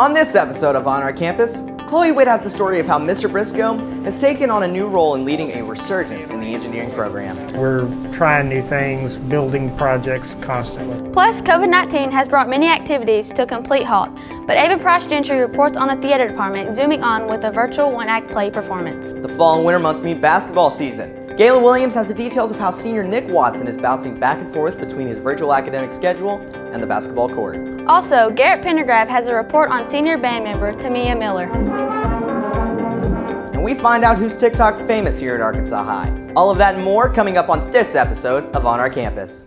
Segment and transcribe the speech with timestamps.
[0.00, 3.30] On this episode of On Our Campus, Kloe Witt has the story of how Mr.
[3.30, 7.36] Briscoe has taken on a new role in leading a resurgence in the engineering program.
[7.52, 11.06] We're trying new things, building projects constantly.
[11.12, 14.08] Plus, COVID 19 has brought many activities to a complete halt,
[14.46, 18.08] but Ava Price Gentry reports on the theater department zooming on with a virtual one
[18.08, 19.12] act play performance.
[19.12, 21.19] The fall and winter months mean basketball season.
[21.40, 24.78] Gaylon Williams has the details of how senior Nick Watson is bouncing back and forth
[24.78, 26.38] between his virtual academic schedule
[26.70, 27.56] and the basketball court.
[27.86, 31.50] Also, Garrett Pendergraft has a report on senior band member Tamiya Miller.
[33.54, 36.30] And we find out who's TikTok famous here at Arkansas High.
[36.36, 39.46] All of that and more coming up on this episode of On Our Campus.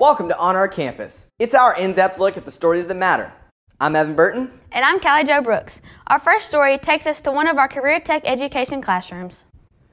[0.00, 1.26] Welcome to On Our Campus.
[1.38, 3.34] It's our in depth look at the stories that matter.
[3.78, 4.50] I'm Evin Burton.
[4.72, 5.78] And I'm Callie Jo Brookes.
[6.06, 9.44] Our first story takes us to one of our career tech education classrooms.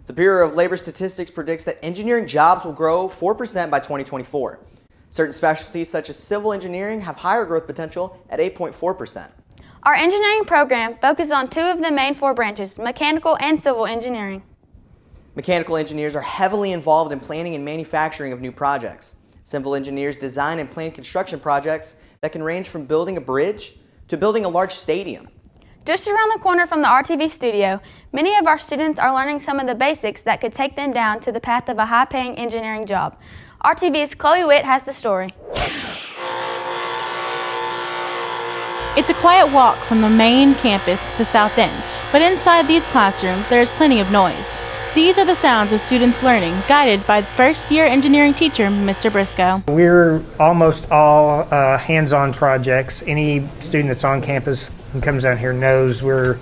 [0.05, 4.59] The Bureau of Labor Statistics predicts that engineering jobs will grow 4% by 2024.
[5.09, 9.29] Certain specialties, such as civil engineering, have higher growth potential at 8.4%.
[9.83, 14.41] Our engineering program focuses on two of the main four branches mechanical and civil engineering.
[15.35, 19.16] Mechanical engineers are heavily involved in planning and manufacturing of new projects.
[19.47, 23.75] Civil engineers design and plan construction projects that can range from building a bridge
[24.09, 25.29] to building a large stadium.
[25.85, 27.79] Just around the corner from the RTV studio,
[28.11, 31.21] many of our students are learning some of the basics that could take them down
[31.21, 33.15] to the path of a high paying engineering job.
[33.63, 35.33] RTV's Kloe Witt has the story.
[38.97, 42.85] It's a quiet walk from the main campus to the south end, but inside these
[42.85, 44.59] classrooms there is plenty of noise.
[44.97, 49.11] These are the sounds of students learning, guided by first year engineering teacher, Mr.
[49.11, 49.61] Briscoe.
[49.67, 53.03] We're almost all uh, hands on projects.
[53.03, 56.39] Any student that's on campus and comes down here knows we're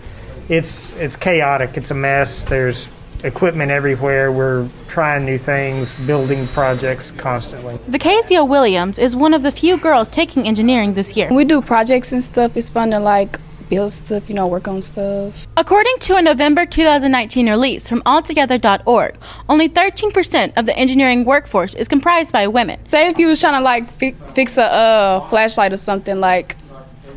[0.47, 2.43] it's it's chaotic, it's a mess.
[2.43, 2.87] There's
[3.25, 4.31] equipment everywhere.
[4.31, 7.75] We're trying new things, building projects constantly.
[7.89, 11.27] Vacasia Williams is one of the few girls taking engineering this year.
[11.29, 12.55] We do projects and stuff.
[12.55, 13.37] It's fun to like
[13.69, 15.47] build stuff, you know, work on stuff.
[15.57, 19.17] According to a November 2019 release from altogether.org,
[19.49, 22.79] only 13% of the engineering workforce is comprised by women.
[22.91, 26.55] Say if you was trying to like fi- fix a uh, flashlight or something, like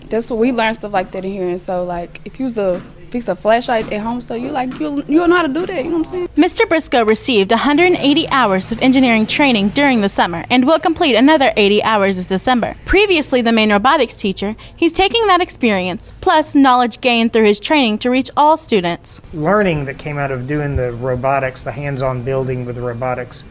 [0.09, 1.48] that's what we learn stuff like that in here.
[1.48, 2.80] And so like if you was a
[3.11, 5.85] fix a flashlight at home, so you like you you know how to do that.
[5.85, 6.29] You know what I'm saying?
[6.37, 6.69] Mr.
[6.69, 11.83] Briscoe received 180 hours of engineering training during the summer and will complete another 80
[11.83, 12.77] hours this December.
[12.85, 17.99] Previously the main robotics teacher, he's taking that experience plus knowledge gained through his training
[17.99, 19.21] to reach all students.
[19.33, 23.45] Learning that came out of doing the robotics, the hands-on building with the robotics,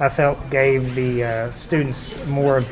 [0.00, 2.68] I felt gave the uh, students more of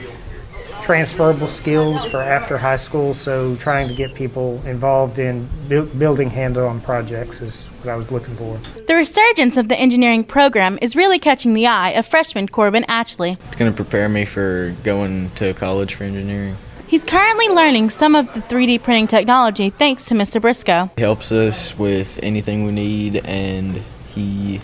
[0.82, 3.14] transferable skills for after high school.
[3.14, 8.10] So trying to get people involved in bu- building hand-on projects is what I was
[8.10, 8.58] looking for.
[8.86, 13.38] The resurgence of the engineering program is really catching the eye of freshman Corbin Ashley.
[13.46, 16.56] It's going to prepare me for going to college for engineering.
[16.86, 20.42] He's currently learning some of the 3D printing technology thanks to Mr.
[20.42, 20.90] Briscoe.
[20.96, 23.80] He helps us with anything we need, and
[24.14, 24.60] he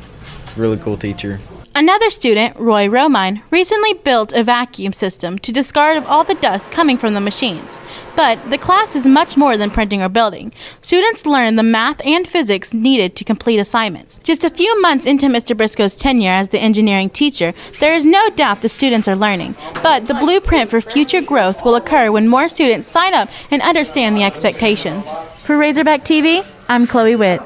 [0.58, 1.40] really cool teacher.
[1.74, 6.72] Another student, Roy Romine, recently built a vacuum system to discard of all the dust
[6.72, 7.80] coming from the machines.
[8.16, 10.52] But the class is much more than printing or building.
[10.80, 14.18] Students learn the math and physics needed to complete assignments.
[14.24, 15.56] Just a few months into Mr.
[15.56, 19.54] Briscoe's tenure as the engineering teacher, there is no doubt the students are learning.
[19.82, 24.16] But the blueprint for future growth will occur when more students sign up and understand
[24.16, 25.16] the expectations.
[25.44, 27.40] For Razorback TV, I'm Kloe Witt.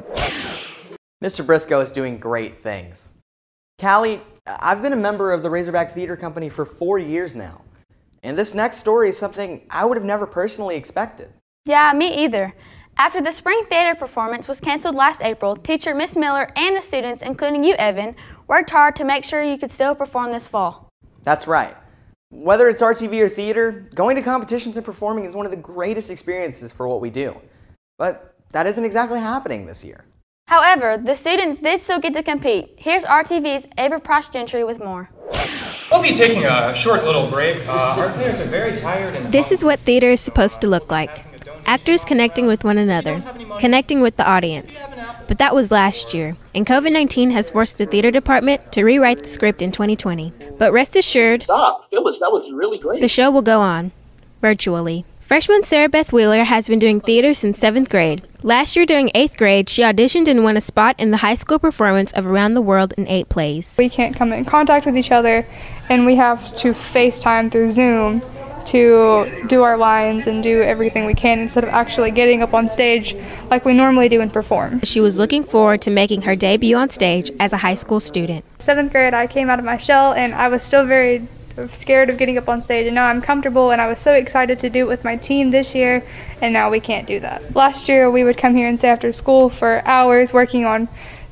[1.23, 1.45] Mr.
[1.45, 3.12] Briscoe is doing great things.
[3.83, 7.63] Callie, I've been a member of the Razorback Theater Company for four years now.
[8.23, 11.33] And this next story is something I would have never personally expected.
[11.65, 12.55] Yeah, me either.
[12.97, 17.23] After the spring theater performance was canceled last April, teacher Miss Miller and the students,
[17.23, 18.15] including you, Evin,
[18.47, 20.89] worked hard to make sure you could still perform this fall.
[21.25, 21.77] That's right.
[22.31, 26.09] Whether it's RTV or theater, going to competitions and performing is one of the greatest
[26.09, 27.37] experiences for what we do.
[27.99, 30.05] But that isn't exactly happening this year.
[30.53, 32.75] However, the students did still get to compete.
[32.77, 35.09] Here's RTV's Ava Price Gentry with more.
[35.91, 37.67] We'll be taking a short little break.
[37.67, 40.91] Uh, our players are very tired and This is what theater is supposed to look
[40.91, 41.25] like
[41.65, 43.23] actors connecting with one another,
[43.61, 44.85] connecting with the audience.
[45.29, 49.23] But that was last year, and COVID 19 has forced the theater department to rewrite
[49.23, 50.33] the script in 2020.
[50.59, 53.01] But rest assured, Stop, Phyllis, that was really great.
[53.01, 53.93] the show will go on.
[54.41, 55.05] virtually.
[55.33, 58.29] Freshman Sarah Beth Wheeler has been doing theater since seventh grade.
[58.43, 61.59] Last year, during eighth grade, she auditioned and won a spot in the high school
[61.59, 63.75] performance of Around the World in eight plays.
[63.79, 65.47] We can't come in contact with each other,
[65.89, 68.21] and we have to FaceTime through Zoom
[68.67, 72.69] to do our lines and do everything we can instead of actually getting up on
[72.69, 73.17] stage
[73.49, 74.83] like we normally do and perform.
[74.83, 78.45] She was looking forward to making her debut on stage as a high school student.
[78.59, 81.27] Seventh grade, I came out of my shell, and I was still very
[81.73, 84.61] scared of getting up on stage and now I'm comfortable and I was so excited
[84.61, 86.05] to do it with my team this year
[86.41, 87.55] and now we can't do that.
[87.55, 90.89] Last year we would come here and stay after school for hours working on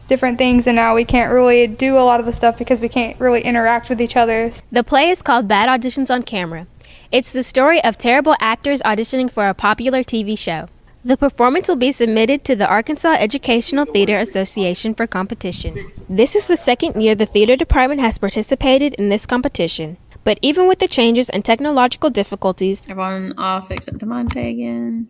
[0.06, 2.88] different things and now we can't really do a lot of the stuff because we
[2.88, 4.50] can't really interact with each other.
[4.70, 6.66] The play is called Bad Auditions on Camera.
[7.12, 10.68] It's the story of terrible actors auditioning for a popular TV show.
[11.02, 15.88] The performance will be submitted to the Arkansas Educational Theater Association for competition.
[16.10, 19.96] This is the second year the theater department has participated in this competition.
[20.24, 25.08] But even with the changes and technological difficulties, everyone off except Demonte again.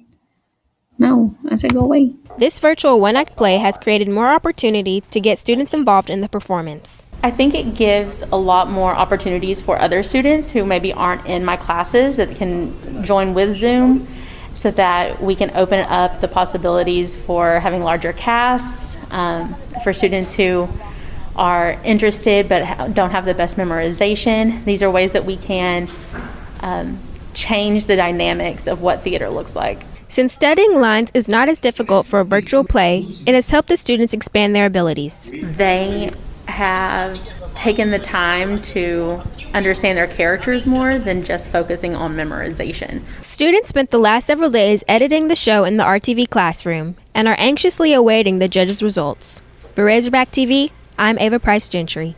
[0.98, 2.12] No, I said go away.
[2.36, 6.28] This virtual one act play has created more opportunity to get students involved in the
[6.28, 7.08] performance.
[7.22, 11.42] I think it gives a lot more opportunities for other students who maybe aren't in
[11.42, 14.06] my classes that can join with Zoom
[14.54, 20.34] so that we can open up the possibilities for having larger casts um, for students
[20.34, 20.68] who
[21.36, 24.64] are interested but don't have the best memorization.
[24.64, 25.88] These are ways that we can
[26.60, 26.98] um,
[27.34, 29.82] change the dynamics of what theater looks like.
[30.08, 33.76] Since studying lines is not as difficult for a virtual play, it has helped the
[33.76, 35.30] students expand their abilities.
[35.32, 36.10] They
[36.46, 37.20] have
[37.54, 39.22] taken the time to
[39.54, 43.02] understand their characters more than just focusing on memorization.
[43.20, 47.36] Students spent the last several days editing the show in the RTV classroom and are
[47.38, 49.42] anxiously awaiting the judges' results.
[49.74, 52.14] For Razorback TV, I'm Ava Price Gentry.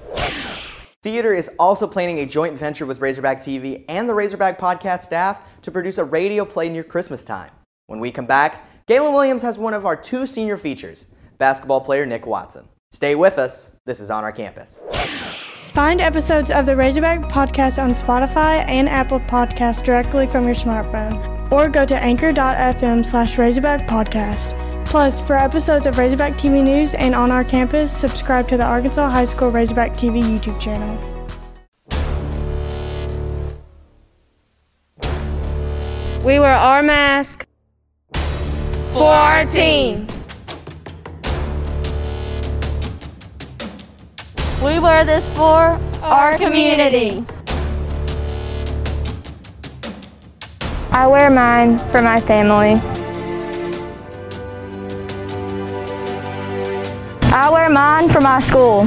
[1.05, 5.40] Theater is also planning a joint venture with Razorback TV and the Razorback podcast staff
[5.62, 7.52] to produce a radio play near Christmas time.
[7.87, 11.06] When we come back, Gaylon Williams has one of our two senior features,
[11.38, 12.64] basketball player Nick Watson.
[12.90, 13.70] Stay with us.
[13.87, 14.82] This is On Our Campus.
[15.73, 21.52] Find episodes of the Razorback podcast on Spotify and Apple Podcasts directly from your smartphone,
[21.52, 24.72] or go to anchor.fm slash Razorback Podcast.
[24.93, 29.09] Plus, for episodes of Razorback TV News and On Our Campus, subscribe to the Arkansas
[29.09, 30.99] High School Razorback TV YouTube channel.
[36.23, 37.47] We wear our mask
[38.93, 40.06] for our team.
[44.62, 47.25] We wear this for our community.
[50.91, 52.92] I wear mine for my family.
[58.03, 58.83] Wear mine for my school.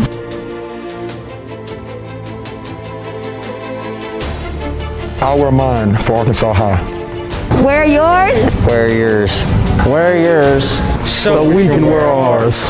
[5.21, 7.61] I wear mine for Arkansas High.
[7.63, 8.65] Wear yours.
[8.67, 9.45] Wear yours.
[9.85, 10.65] Wear yours
[11.09, 12.65] so, so we can wear ours.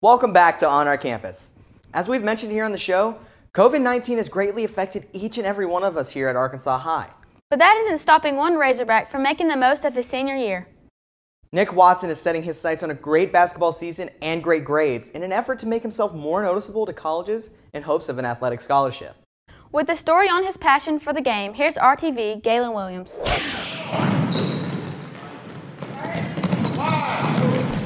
[0.00, 1.50] Welcome back to On Our Campus.
[1.94, 3.18] As we've mentioned here on the show,
[3.54, 7.08] COVID 19 has greatly affected each and every one of us here at Arkansas High.
[7.48, 10.66] But that isn't stopping one Razorback from making the most of his senior year.
[11.52, 15.22] Nick Watson is setting his sights on a great basketball season and great grades in
[15.22, 19.14] an effort to make himself more noticeable to colleges in hopes of an athletic scholarship.
[19.70, 23.14] With the story on his passion for the game, here's RTV Gaylon Williams.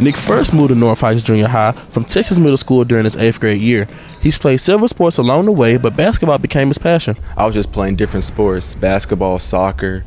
[0.00, 3.38] Nick first moved to North Heights Junior High from Texas Middle School during his eighth
[3.40, 3.86] grade year.
[4.22, 7.18] He's played several sports along the way, but basketball became his passion.
[7.36, 10.04] I was just playing different sports basketball, soccer,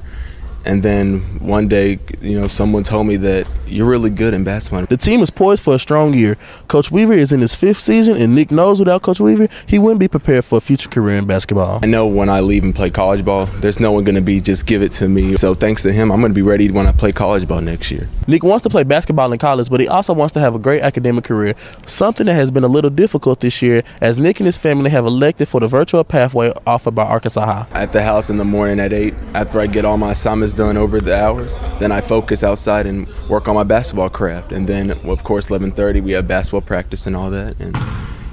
[0.65, 4.85] and then one day, you know, someone told me that you're really good in basketball.
[4.85, 6.37] The team is poised for a strong year.
[6.67, 9.99] Coach Weaver is in his fifth season, and Nick knows without Coach Weaver, he wouldn't
[9.99, 11.79] be prepared for a future career in basketball.
[11.83, 14.41] I know when I leave and play college ball, there's no one going to be
[14.41, 15.35] just give it to me.
[15.35, 17.91] So thanks to him, I'm going to be ready when I play college ball next
[17.91, 18.07] year.
[18.27, 20.81] Nick wants to play basketball in college, but he also wants to have a great
[20.81, 21.55] academic career,
[21.85, 25.05] something that has been a little difficult this year as Nick and his family have
[25.05, 27.67] elected for the virtual pathway offered by Arkansas High.
[27.73, 30.77] At the house in the morning at 8, after I get all my assignments done
[30.77, 31.59] over the hours.
[31.79, 34.51] Then I focus outside and work on my basketball craft.
[34.51, 37.55] And then, of course, 11:30 we have basketball practice and all that.
[37.59, 37.75] And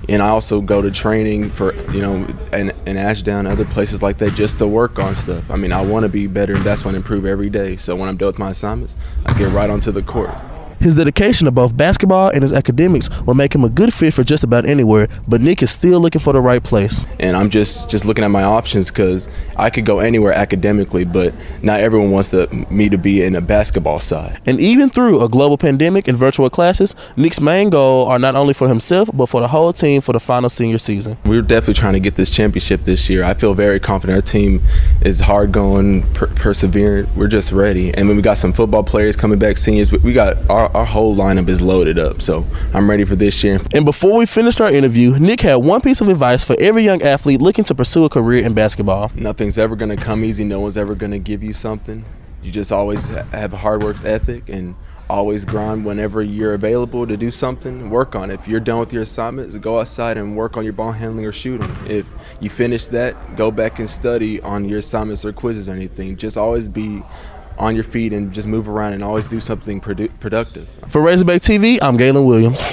[0.09, 4.19] and I also go to training for you know in, in Ashdown, other places like
[4.19, 5.49] that, just to work on stuff.
[5.51, 7.77] I mean, I want to be better, and that's what I improve every day.
[7.77, 8.97] So when I'm done with my assignments,
[9.27, 10.31] I get right onto the court.
[10.81, 14.25] His dedication to both basketball and his academics will make him a good fit for
[14.25, 17.05] just about anywhere, but Nick is still looking for the right place.
[17.19, 21.35] And I'm just just looking at my options because I could go anywhere academically, but
[21.63, 24.41] not everyone wants to, me to be in a basketball side.
[24.47, 28.55] And even through a global pandemic and virtual classes, Nick's main goal are not only
[28.55, 31.19] for himself but for the whole team for the final senior season.
[31.27, 33.23] We're definitely trying to get this championship this year.
[33.23, 34.17] I feel very confident.
[34.17, 34.63] Our team
[35.03, 37.09] is hard going, per- persevering.
[37.15, 37.93] We're just ready.
[37.93, 39.93] And then we got some football players coming back, seniors.
[39.93, 42.23] We got our, our whole lineup is loaded up.
[42.23, 43.61] So I'm ready for this year.
[43.75, 47.03] And before we finished our interview, Nick had one piece of advice for every young
[47.03, 49.11] athlete looking to pursue a career in basketball.
[49.15, 50.45] Nothing's ever going to come easy.
[50.45, 52.05] No one's ever going to give you something.
[52.43, 54.75] You just always have a hard work ethic and
[55.11, 58.93] always grind whenever you're available to do something work on it if you're done with
[58.93, 62.09] your assignments go outside and work on your ball handling or shooting if
[62.39, 66.37] you finish that go back and study on your assignments or quizzes or anything just
[66.37, 67.03] always be
[67.61, 70.69] on your feet and just move around and always do something produ- productive.
[70.88, 72.67] For razorback tv i'm gaylon williams.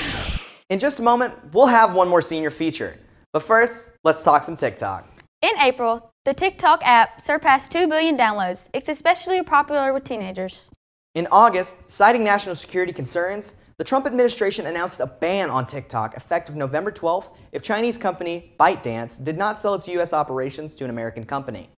[0.69, 2.97] In just a moment we'll have one more senior feature.
[3.33, 5.07] But first let's talk some tiktok.
[5.41, 8.67] In april the tiktok app surpassed 2 billion downloads.
[8.73, 10.69] It's especially popular with teenagers.
[11.15, 16.55] In August, citing national security concerns, the Trump administration announced a ban on TikTok effective
[16.55, 20.13] November 12th if Chinese company ByteDance did not sell its U.S.
[20.13, 21.69] operations to an American company.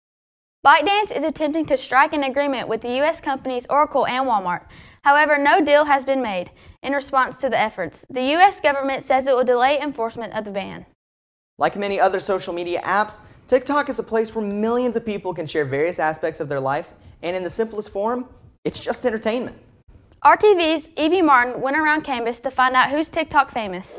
[0.65, 3.21] ByteDance is attempting to strike an agreement with the U.S.
[3.21, 4.65] companies Oracle and Walmart.
[5.03, 6.51] However, no deal has been made.
[6.83, 8.59] In response to the efforts, the U.S.
[8.59, 10.85] government says it will delay enforcement of the ban.
[11.57, 15.45] Like many other social media apps, TikTok is a place where millions of people can
[15.45, 16.91] share various aspects of their life,
[17.23, 18.25] and in the simplest form,
[18.65, 19.55] it's just entertainment.
[20.25, 23.97] RTV's Evey Martin went around campus to find out who's TikTok famous.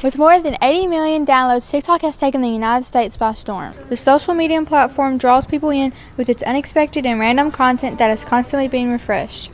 [0.00, 3.74] With more than 80 million downloads, TikTok has taken the United States by storm.
[3.88, 8.24] The social media platform draws people in with its unexpected and random content that is
[8.24, 9.50] constantly being refreshed.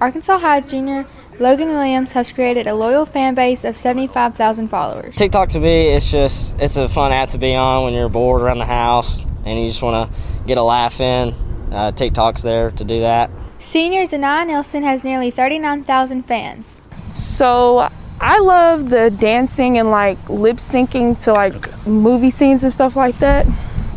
[0.00, 1.04] Arkansas High junior
[1.40, 5.16] Logan Williams has created a loyal fan base of 75,000 followers.
[5.16, 8.40] TikTok to me, it's just it's a fun app to be on when you're bored
[8.40, 11.34] around the house and you just want to get a laugh in.
[11.72, 13.30] Uh, TikTok's there to do that.
[13.58, 16.80] Senior Zanaya Nelson has nearly 39,000 fans.
[17.12, 17.88] So
[18.20, 23.18] I love the dancing and like lip syncing to like movie scenes and stuff like
[23.18, 23.46] that.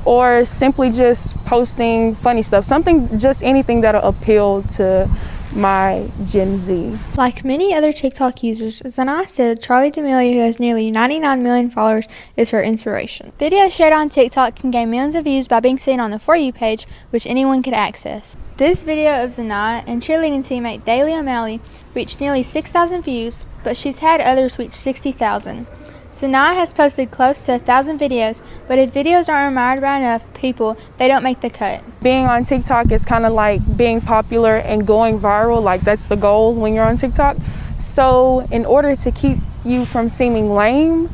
[0.05, 2.65] Or simply just posting funny stuff.
[2.65, 5.09] Something, just anything that'll appeal to
[5.53, 6.97] my Gen Z.
[7.17, 12.07] Like many other TikTok users, Zanai said Charli D'Amelio, who has nearly 99 million followers,
[12.37, 13.31] is her inspiration.
[13.39, 16.35] Videos shared on TikTok can gain millions of views by being seen on the For
[16.35, 18.37] You page, which anyone could access.
[18.57, 21.59] This video of Zanai and cheerleading teammate Daly O'Malley
[21.95, 25.67] reached nearly 6,000 views, but she's had others reach 60,000.
[26.11, 30.21] Zanaya has posted close to a thousand videos, but if videos aren't admired by enough
[30.33, 31.81] people, they don't make the cut.
[32.01, 36.17] Being on TikTok is kind of like being popular and going viral, like that's the
[36.17, 37.37] goal when you're on TikTok.
[37.77, 41.09] So, in order to keep you from seeming lame,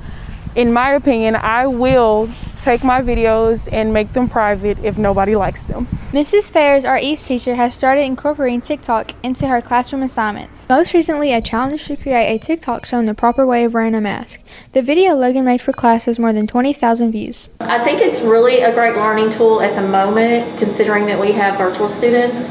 [0.55, 2.29] in my opinion, I will
[2.67, 5.85] take my videos and make them private if nobody likes them.
[6.11, 6.51] Mrs.
[6.51, 10.67] Fairs, our East teacher, has started incorporating TikTok into her classroom assignments.
[10.67, 14.01] Most recently, a challenge to create a TikTok showing the proper way of wearing a
[14.01, 14.41] mask.
[14.73, 17.49] The video Logan made for class has more than 20,000 views.
[17.61, 21.57] I think it's really a great learning tool at the moment, considering that we have
[21.57, 22.49] virtual students.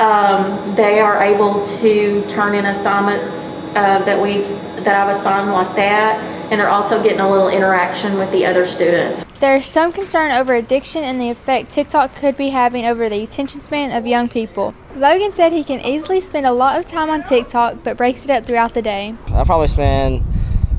[0.00, 3.34] Um, they are able to turn in assignments
[3.76, 4.48] uh, that we've
[4.84, 6.16] that I've assigned like that,
[6.50, 9.24] and they're also getting a little interaction with the other students.
[9.40, 13.22] There is some concern over addiction and the effect TikTok could be having over the
[13.22, 14.74] attention span of young people.
[14.96, 18.32] Logan said he can easily spend a lot of time on TikTok, but breaks it
[18.32, 19.14] up throughout the day.
[19.28, 20.24] I probably spend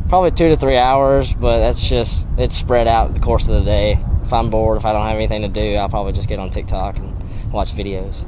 [0.10, 3.64] probably two to three hours, but that's just it's spread out the course of the
[3.64, 3.98] day.
[4.26, 6.50] If I'm bored, if I don't have anything to do, I'll probably just get on
[6.50, 8.26] TikTok and watch videos.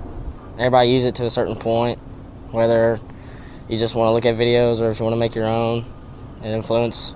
[0.54, 2.00] Everybody use it to a certain point,
[2.52, 3.02] whether
[3.68, 5.86] you just want to look at videos or if you want to make your own
[6.42, 7.16] and influence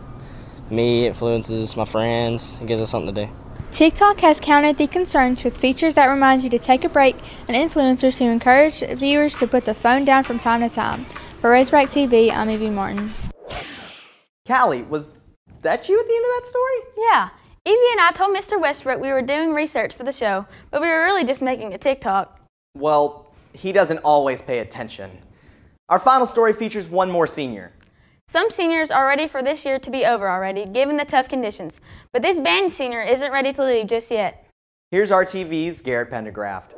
[0.70, 3.32] me, influences my friends, it gives us something to do.
[3.72, 7.18] TikTok has countered the concerns with features that remind you to take a break
[7.48, 11.04] and influencers who encourage viewers to put the phone down from time to time.
[11.42, 13.12] For Razorback TV, I'm Evey Martin.
[14.48, 15.12] Callie, was
[15.62, 16.94] that you at the end of that story?
[16.98, 17.30] Yeah.
[17.68, 18.62] Evey and I told Mr.
[18.62, 21.78] Westbrook we were doing research for the show, but we were really just making a
[21.78, 22.40] TikTok.
[22.76, 25.12] Well, he doesn't always pay attention.
[25.90, 27.74] Our final story features one more senior.
[28.36, 31.80] Some seniors are ready for this year to be over already, given the tough conditions,
[32.12, 34.46] but this band senior isn't ready to leave just yet.
[34.92, 36.72] Here's RTV's Garrett Pendergraft.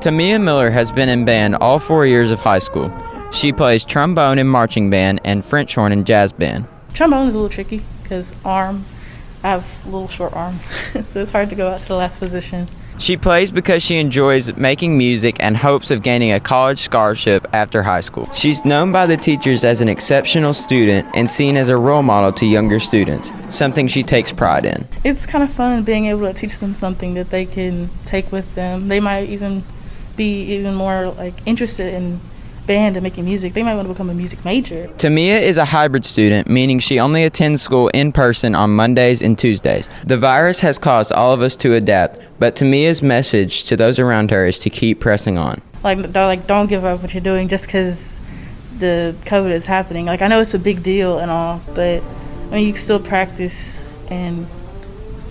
[0.00, 2.92] Tamiya Miller has been in band all four years of high school.
[3.30, 6.66] She plays trombone in marching band and French horn in jazz band.
[6.92, 8.86] Trombone is a little tricky because arm,
[9.44, 10.64] I have little short arms,
[11.12, 12.66] so it's hard to go out to the last position.
[12.98, 17.84] She plays because she enjoys making music and hopes of gaining a college scholarship after
[17.84, 18.28] high school.
[18.32, 22.32] She's known by the teachers as an exceptional student and seen as a role model
[22.32, 24.88] to younger students, something she takes pride in.
[25.04, 28.52] It's kind of fun being able to teach them something that they can take with
[28.56, 28.88] them.
[28.88, 29.62] They might even
[30.16, 32.20] be even more like interested in
[32.68, 33.54] band and making music.
[33.54, 34.86] They might want to become a music major.
[34.98, 39.36] Tamiya is a hybrid student, meaning she only attends school in person on Mondays and
[39.36, 39.90] Tuesdays.
[40.06, 44.30] The virus has caused all of us to adapt, but Tamiya's message to those around
[44.30, 45.60] her is to keep pressing on.
[45.82, 48.18] Like don't like don't give up what you're doing just because
[48.78, 50.06] the COVID is happening.
[50.06, 52.02] Like I know it's a big deal and all, but
[52.50, 54.46] I mean you can still practice and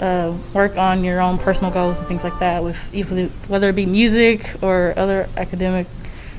[0.01, 3.75] uh, work on your own personal goals and things like that with either, whether it
[3.75, 5.87] be music or other academic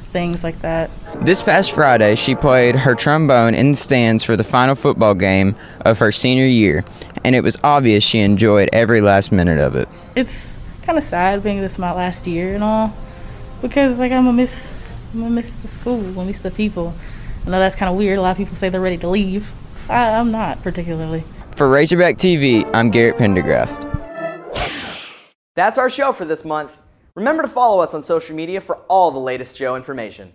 [0.08, 0.90] things like that.
[1.24, 5.56] This past Friday, she played her trombone in the stands for the final football game
[5.82, 6.84] of her senior year,
[7.24, 9.88] and it was obvious she enjoyed every last minute of it.
[10.16, 12.96] It's kind of sad being this my last year and all,
[13.62, 14.70] because like I'm gonna miss,
[15.12, 16.94] I'm gonna miss the school, I'm gonna miss the people.
[17.46, 18.18] I know that's kind of weird.
[18.18, 19.50] A lot of people say they're ready to leave.
[19.88, 21.24] I, I'm not particularly.
[21.52, 23.86] For Razorback TV, I'm Garrett Pendergraft.
[25.54, 26.80] That's our show for this month.
[27.18, 30.32] Remember to follow us on social media for all the latest show information.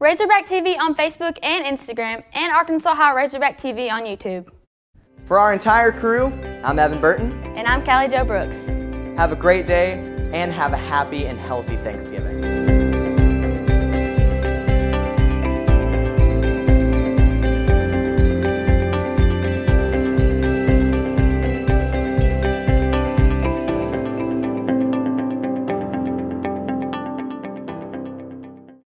[0.00, 4.48] Razorback TV on Facebook and Instagram, and Arkansas High Razorback TV on YouTube.
[5.24, 6.26] For our entire crew,
[6.64, 7.30] I'm Evin Burton.
[7.56, 8.56] And I'm Callie Jo Brookes.
[9.16, 9.92] Have a great day
[10.32, 12.65] and have a happy and healthy Thanksgiving.